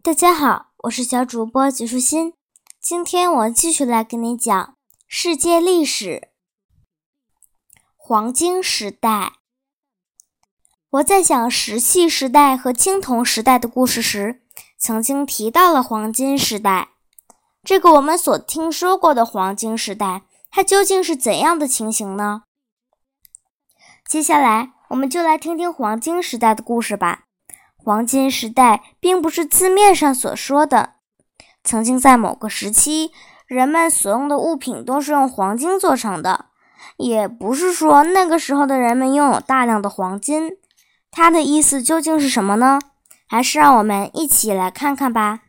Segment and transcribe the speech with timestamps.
[0.00, 2.34] 大家好，我是小主播吉舒心。
[2.80, 4.76] 今天我继续来跟你讲
[5.08, 6.28] 世界历史——
[7.96, 9.32] 黄金时代。
[10.90, 14.42] 我在讲石器时代和青铜时代的故事时，
[14.78, 16.90] 曾经提到了黄金时代。
[17.64, 22.44] 这个我们所听说过的黄金时代，它究竟是怎样的情形呢？
[24.08, 27.24] 接下来，我们就来听听黄金时代的故事吧。
[27.88, 30.96] 黄金时代并不是字面上所说的，
[31.64, 33.12] 曾经在某个时期，
[33.46, 36.50] 人们所用的物品都是用黄金做成的，
[36.98, 40.58] 也不是说那个时候的人们拥有大量的黄金。
[41.10, 42.78] 它的意思究竟是什么呢？
[43.26, 45.44] 还是让我们一起来看看吧。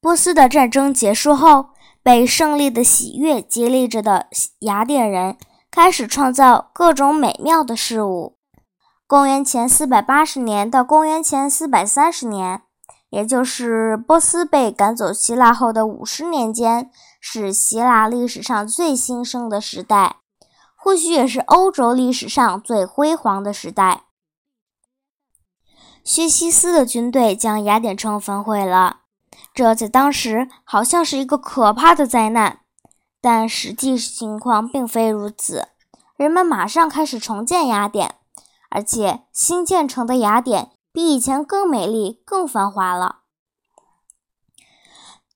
[0.00, 1.66] 波斯的战争结束后，
[2.02, 4.26] 被胜利的喜悦激励着的
[4.62, 5.36] 雅典人
[5.70, 8.33] 开始创造各种美妙的事物。
[9.06, 12.62] 公元前四百八十年到公元前四百三十年，
[13.10, 20.16] 也就是波斯被赶走希腊后的五十年间，是希腊历史上最兴盛的时代，
[20.74, 24.04] 或许也是欧洲历史上最辉煌的时代。
[26.02, 29.00] 薛西斯的军队将雅典城焚毁了，
[29.52, 32.60] 这在当时好像是一个可怕的灾难，
[33.20, 35.68] 但实际情况并非如此，
[36.16, 38.14] 人们马上开始重建雅典。
[38.74, 43.20] 而且，新建成的雅典比以前更美丽、更繁华了。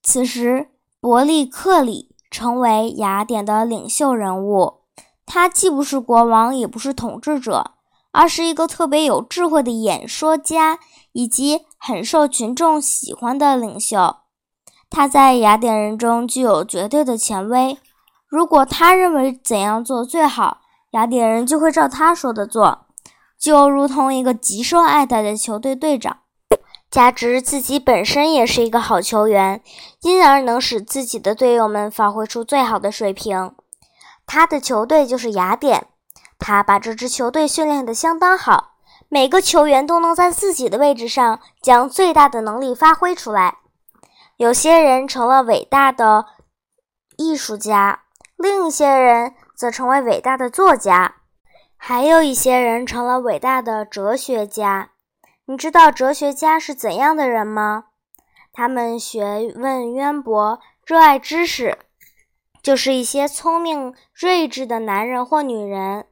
[0.02, 4.80] 此时，伯利克里成为雅典的领袖人物。
[5.24, 7.74] 他既不是国王，也不是统治者，
[8.10, 10.80] 而是一个特别有智慧的演说家，
[11.12, 14.16] 以及很受群众喜欢的领袖。
[14.90, 17.78] 他在雅典人中具有绝对的权威。
[18.26, 20.58] 如果他认为怎样做最好，
[20.90, 22.87] 雅典人就会照他说的做。
[23.38, 26.18] 就如同一个极受爱戴的球队队长，
[26.90, 29.62] 加之自己本身也是一个好球员，
[30.00, 33.54] 因而能使自己的队友们发挥出最好的水平。
[34.26, 35.86] 他的球队就是雅典，
[36.38, 38.72] 他把这支球队训练得相当好，
[39.08, 43.58] 每个球员都能在自己的位置上将最大的能力发挥出来。
[44.36, 46.26] 有些人成了伟大的
[47.16, 48.02] 艺术家，
[48.36, 51.16] 另一些人则成为伟大的作家。
[51.80, 54.90] 还有一些人成了伟大的哲学家。
[55.46, 57.86] 你知道哲学家是怎样的人吗？
[58.52, 61.78] 他们学问渊博，热爱知识，
[62.60, 66.06] 就是一些聪明睿智的男人或女人。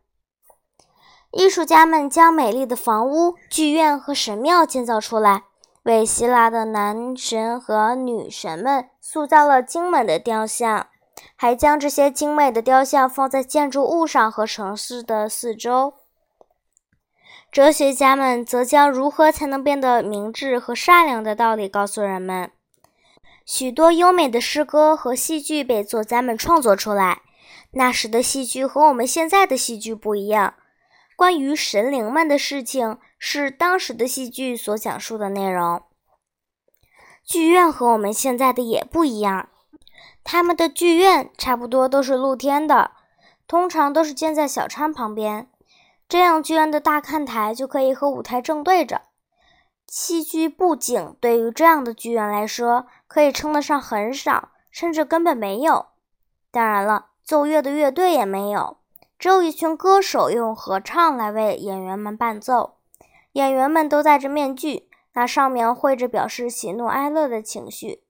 [1.32, 5.43] 艺术家们将美丽的房屋、剧院和神庙建造出来，
[5.83, 10.87] 为希腊的男神和女神们塑造了精美的雕像。
[11.36, 15.94] 还将这些精美的雕像放在建筑物上和城市的四周。
[17.52, 22.50] 哲学家们则将如何才能变得明智和善良的道理告诉人们。
[23.44, 27.22] 许多优美的诗歌和戏剧被作家们创作出来。
[27.72, 30.54] 那时的戏剧和我们现在的戏剧不一样。
[31.14, 35.82] 关于神灵们的事情是当时的戏剧所讲述的内容。
[37.24, 39.48] 剧院和我们现在的也不一样。
[40.25, 42.93] 他们的剧院差不多都是露天的，
[43.47, 45.49] 通常都是建在小山旁边，
[46.09, 49.03] 这样剧院的大看台就可以和舞台正对着。
[49.87, 55.87] 戏剧布景对于这样的剧院来说，可以称得上很少，甚至根本没有。
[56.50, 58.78] 当然了，奏乐的乐队也没有，
[59.16, 62.78] 只有一群歌手用合唱来为演员们伴奏。
[63.33, 68.03] 演员们都戴着面具，那上面绘着表示喜怒哀乐的情绪。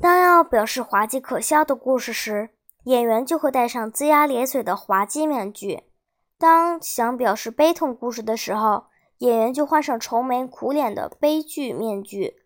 [0.00, 2.50] 当要表示滑稽可笑的故事时，
[2.84, 5.84] 演员就会戴上龇牙咧嘴的滑稽面具；
[6.38, 8.84] 当想表示悲痛故事的时候，
[9.18, 12.36] 演员就换上愁眉苦脸的悲剧面具。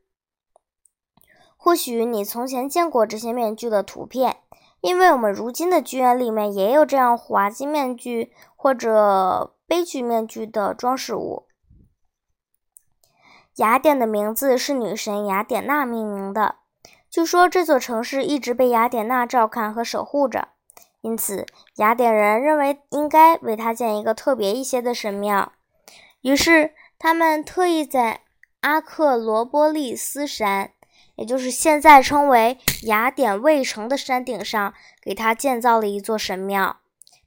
[1.57, 4.39] 或许你从前见过这些面具的图片，
[4.81, 11.49] 因为我们如今的剧院里面也有这样滑稽面具或者悲剧面具的装饰物。
[13.57, 16.60] 雅典的名字是女神雅典娜命名的。
[17.11, 20.51] 据说这座城市一直被雅典娜照看和守护着，
[21.01, 21.45] 因此
[21.77, 25.53] 雅典人认为应该为她建一个特别一些的神庙。
[26.21, 28.21] 于是他们特意在
[28.61, 30.71] 阿克罗波利斯山，
[31.17, 34.73] 也就是现在称为雅典卫城的山顶上，
[35.03, 36.77] 给他建造了一座神庙。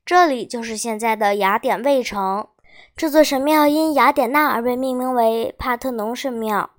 [0.05, 2.47] 这里就是现在的雅典卫城。
[2.95, 6.69] 这座神庙因雅典娜而被命名为帕特农神庙。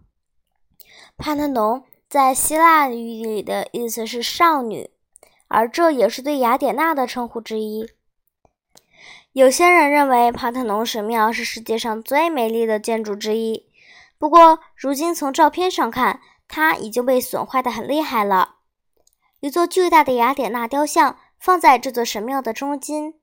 [1.19, 1.85] 帕特农。
[2.15, 4.89] 在希腊语里的意思是少女，
[5.49, 7.91] 而这也是对雅典娜的称呼之一。
[9.33, 13.67] 有些人认为帕特农神庙是世界上最美丽的建筑之一，
[14.17, 18.59] 不过如今从照片上看，它已经被损坏的很厉害了。
[19.41, 23.15] 一座巨大的雅典娜雕像放在这座神庙的中间，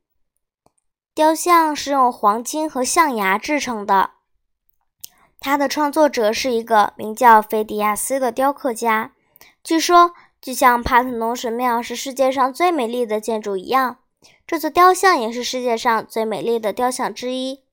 [1.16, 4.16] 雕像是用黄金和象牙制成的。
[5.42, 9.12] 它的创作者是一个名叫菲迪亚斯的雕刻家。
[9.64, 13.98] 据说，就像帕特农神庙是世界上最美丽的建筑一样，
[14.46, 17.64] 这座雕像也是世界上最美丽的雕像之一。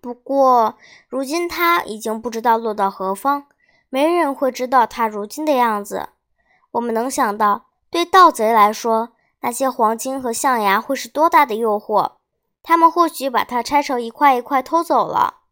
[0.00, 0.76] 不过，
[1.08, 3.46] 如今它已经不知道落到何方，
[3.88, 6.08] 没人会知道它如今的样子。
[6.72, 9.10] 我们能想到，对盗贼来说，
[9.40, 12.14] 那些黄金和象牙会是多大的诱惑？
[12.64, 15.42] 他们或许把它拆成一块一块偷走了。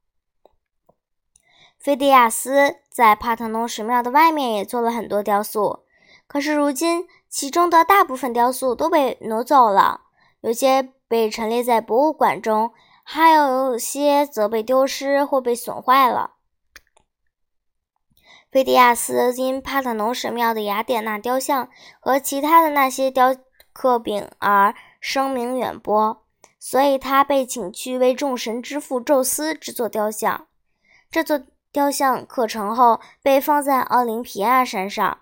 [1.84, 5.84] 菲迪亚斯在帕特农神庙的外面也做了很多雕塑，
[6.26, 10.00] 可是如今其中的大部分雕塑都被挪走了，
[10.40, 12.72] 有些被陈列在博物馆中，
[13.02, 16.36] 还有些则被丢失或被损坏了。
[18.50, 21.69] 菲迪亚斯因帕特农神庙的雅典娜雕像
[22.00, 23.37] 和其他的那些雕
[23.75, 26.25] 刻品而声名远播，
[26.58, 30.46] 所以他被请去为众神之父宙斯制作雕像。
[31.10, 31.42] 这座
[31.75, 35.19] 雕像刻成后被放在奥林匹亚山上，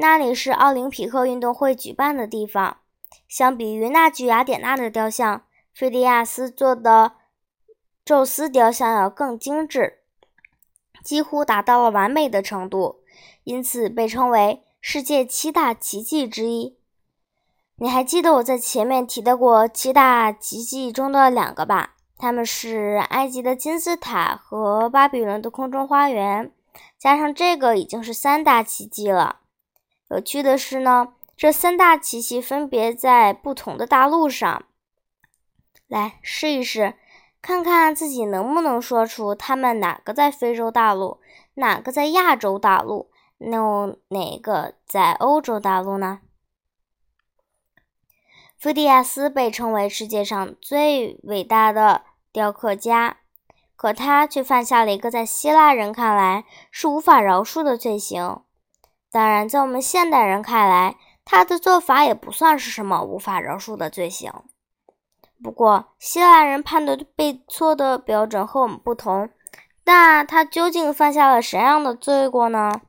[0.00, 2.78] 那里是奥林匹克运动会举办的地方。
[3.28, 7.12] 相比于那具雅典娜的雕像，菲迪亚斯做的
[8.04, 10.00] 宙斯雕像要更精致。
[11.04, 13.04] 几乎达到了完美的程度，
[13.44, 16.76] 因此被称为世界七大奇迹之一。
[17.76, 21.94] 你还记得我在前面提到过七大奇迹中的两个吧？
[22.18, 26.52] 他们是埃及的金字塔和巴比伦的空中花园，
[26.98, 29.40] 加上这个已经是三大奇迹了。
[30.10, 34.64] 有趣的是呢，这三大奇迹分别在不同的大陆上。
[35.86, 36.94] 来试一试。
[37.40, 41.20] 看看自己能不能说出他们哪个在非洲大陆，
[41.54, 46.18] 哪个在亚洲大陆，那哪个在欧洲大陆呢？
[48.58, 52.02] 菲迪亚斯被称为世界上最伟大的
[52.38, 53.16] 雕刻家，
[53.74, 58.42] 可他却犯下了一个在希腊人看来是无法饶恕的罪行。
[59.10, 60.94] 当然，在我们现代人看来，
[61.24, 64.32] 他的做法也不算是什么无法饶恕的罪行。
[65.42, 69.28] 不过，希腊人判断被错的标准和我们不同。
[69.84, 72.80] 那他究竟犯下了什么样的罪过呢？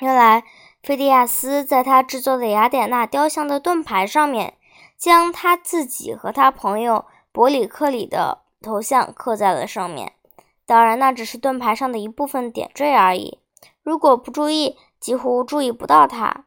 [0.00, 0.44] 原来，
[0.82, 4.58] 菲迪亚斯在他制作的雅典娜雕像的盾牌上面，
[4.98, 10.14] 将他自己和他朋友伯里克里的头像刻在了上面。
[10.66, 13.38] 当然，那只是盾牌上的一部分点缀而已。
[13.82, 16.44] 如果不注意，几乎注意不到它。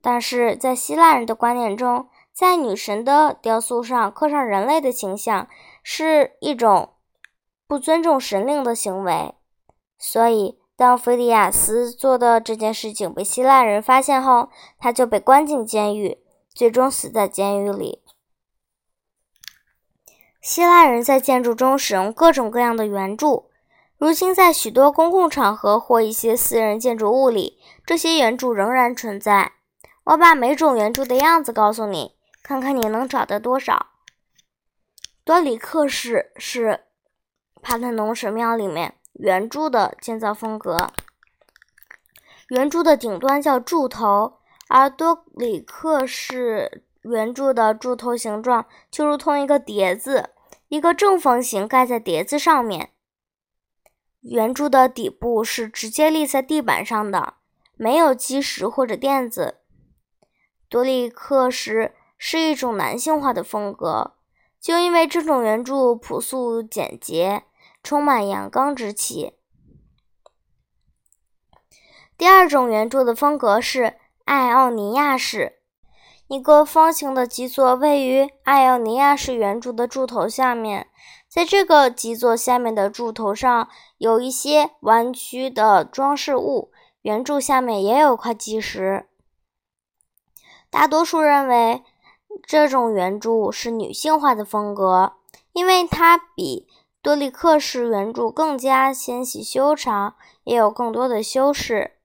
[0.00, 5.48] 但是在希腊人的观念中，在女神的雕塑上刻上人类的形象
[5.82, 6.90] 是一种
[7.66, 9.34] 不尊重神灵的行为，
[9.98, 14.48] 所以当菲迪亚斯做的这件事情被希腊人发现后，
[14.78, 16.18] 他就被关进监狱，
[16.52, 18.01] 最终死在监狱里。
[20.42, 23.48] 希腊人在建筑中使用各种各样的圆柱，
[23.96, 29.52] 如今在许多公共场合或一些私人建筑物里，这些圆柱仍然存在。
[30.02, 32.16] 我把每种圆柱的样子告诉你。
[32.42, 33.86] 看看你能找到多少。
[35.24, 36.80] 多里克式是
[37.62, 40.90] 帕特农神庙里面圆柱的建造风格。
[42.48, 50.30] 圆柱的顶端叫柱头，而多里克式圆柱的柱头形状就如同一个碟子，
[50.68, 52.90] 一个正方形盖在碟子上面。
[54.20, 57.34] 圆柱的底部是直接立在地板上的，
[57.76, 59.58] 没有基石或者垫子。
[60.68, 61.94] 多里克式。
[62.24, 64.12] 是一种男性化的风格，
[64.60, 67.42] 就因为这种圆柱朴素简洁，
[67.82, 69.32] 充满阳刚之气。
[72.16, 75.61] 第二种圆柱的风格是爱奥尼亚式，
[76.28, 80.88] 一个方形的基座位于爱奥尼亚式圆柱的柱头下面，
[81.28, 89.06] 在这个基座下面的柱头上有一些弯曲的装饰物，圆柱下面也有块基石。
[90.70, 91.82] 大多数认为。
[92.46, 95.16] 这种圆柱是女性化的风格，
[95.52, 96.66] 因为它比
[97.02, 101.98] 多利克式圆柱更加纤细修长，也有更多的修饰。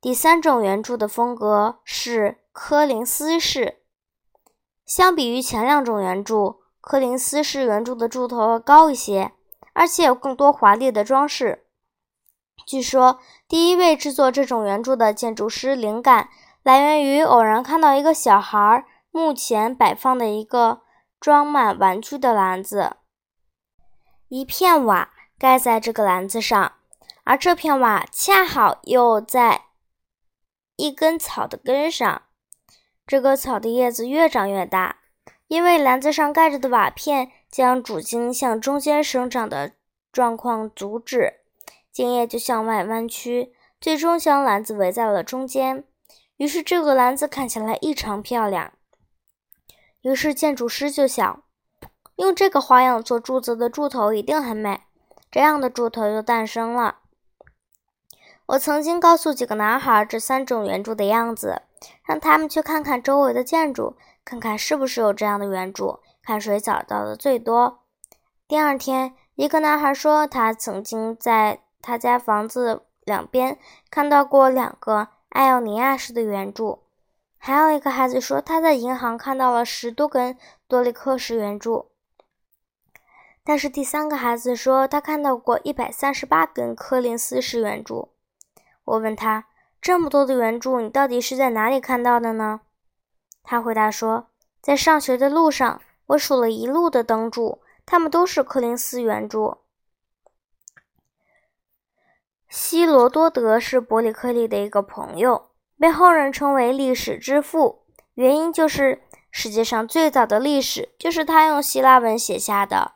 [0.00, 3.80] 第三种圆柱的风格是柯林斯式，
[4.84, 9.32] 相比于前两种圆柱，柯林斯式圆柱的柱头要高一些，
[9.72, 11.64] 而且有更多华丽的装饰。
[12.66, 16.28] 据说，第一位制作这种圆柱的建筑师灵感
[16.62, 18.84] 来源于偶然看到一个小孩儿。
[19.10, 20.82] 目前摆放的一个
[21.18, 22.96] 装满玩具的篮子。
[24.28, 26.74] 一片瓦盖在这个篮子上，
[27.24, 29.62] 而这片瓦恰好又在
[30.76, 32.22] 一根草的根上。
[33.10, 34.98] 这个草的叶子越长越大，
[35.48, 39.72] 因为篮子上盖着的瓦片将主茎向中间生长的
[40.12, 41.40] 状况阻止，
[41.90, 45.82] 茎叶就向外弯曲，最终将篮子围在了中间。
[46.36, 48.74] 于是这个篮子看起来异常漂亮。
[50.02, 51.42] 于是建筑师就想，
[52.14, 54.82] 用这个花样做柱子的柱头一定很美。
[55.32, 56.99] 这样的柱头就诞生了。
[58.50, 61.62] 我曾经告诉几个男孩这三种圆柱的样子，
[62.02, 67.84] 让他们去看看周围的建筑，看看是不是有这样的圆柱，看谁找到的最多。
[68.48, 73.56] 第二天，一个男孩说他曾经在他家房子两边
[73.88, 75.08] 看到过两个。
[75.28, 76.82] 艾奥尼亚式的圆柱，
[77.38, 81.92] 还有一个孩子说他在银行看到了十多根多利克式圆柱，
[83.44, 88.08] 但是第三个孩子说他看到过一百三十八根柯林斯式圆柱。
[88.90, 89.44] 我问他
[89.80, 92.60] 这么多的圆柱，你到底是在哪里看到的呢？
[93.42, 94.28] 他回答说，
[94.60, 99.58] 在上学的路上，我数了一路的灯柱，它们都是柯林斯圆柱。
[102.48, 112.94] 希罗多德是伯里克利的一个朋友，被后人称为历史之父，原因就是世界上最早的历史就是他用希腊文写下的。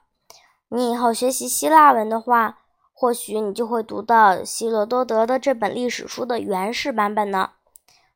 [0.68, 2.63] 你以后学习希腊文的话，
[3.04, 7.50] 或许你就会读到希罗多德的这本历史书的原始版本呢。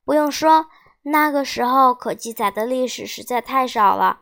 [0.03, 0.69] 不用说，
[1.03, 4.21] 那个时候可记载的历史实在太少了，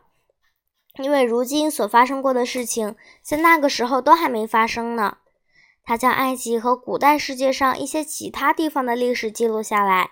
[0.97, 5.19] 因为如今所发生过的事情，在那个时候都还没发生呢。
[5.85, 10.11] 他将埃及和古代世界上一些其他地方的历史记录下来，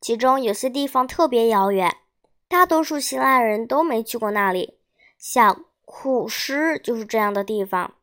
[0.00, 1.98] 其中有些地方特别遥远，
[2.48, 4.76] 大多数希腊人都没去过那里。
[5.16, 7.94] 像库施就是这样的地方。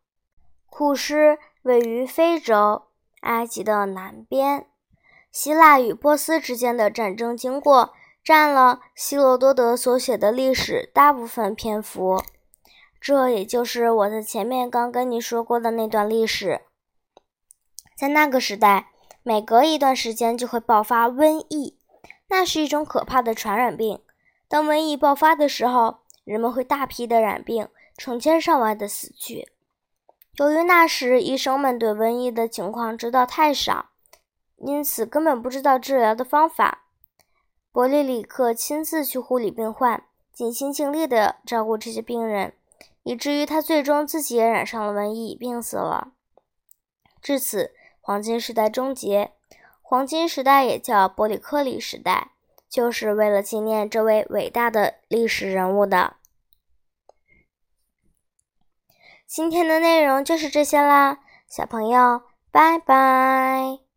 [0.69, 2.83] 库施位于非洲，
[3.21, 4.65] 埃及的南边。
[5.31, 12.21] 希腊与波斯之间的战争经过占了希罗多德所写的历史大部分篇幅，
[12.99, 16.61] 这也就是我在前面刚跟你说过的那段历史。
[17.95, 18.89] 在那个时代，
[19.23, 21.77] 每隔一段时间就会爆发瘟疫，
[22.27, 24.01] 那是一种可怕的传染病。
[24.47, 29.51] 当瘟疫爆发的时候，人们会大批的染病，成千上万的死去。
[30.37, 33.91] 由于那时医生们对瘟疫的情况知道太少，
[34.57, 36.83] 因此根本不知道治疗的方法。
[37.71, 42.53] 伯利里克亲自去护理病患，尽心尽力地照顾这些病人，
[43.03, 46.13] 以至于他最终自己也染上了瘟疫，病死了。
[47.21, 47.71] 至此。
[48.03, 49.31] 黄金时代终结，
[49.83, 52.31] 黄金时代也叫伯里克里时代，
[52.67, 56.15] 就是为了纪念这位伟大的历史人物的。
[59.33, 63.90] 今天的内容就是这些啦，小朋友，拜拜。